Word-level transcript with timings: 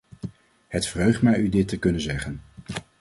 Het 0.67 0.87
verheugt 0.87 1.21
mij 1.21 1.39
u 1.39 1.49
dit 1.49 1.67
te 1.67 1.77
kunnen 1.79 2.01
zeggen. 2.01 2.41